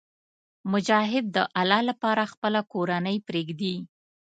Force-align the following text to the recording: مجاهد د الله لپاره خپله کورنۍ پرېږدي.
مجاهد 0.71 1.25
د 1.35 1.37
الله 1.59 1.81
لپاره 1.89 2.23
خپله 2.33 2.59
کورنۍ 2.73 3.17
پرېږدي. 3.27 3.75